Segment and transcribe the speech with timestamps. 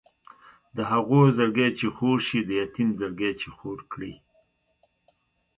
[0.75, 4.13] د هغو زړګی چې خور شي د یتیم زړګی چې خور کړي.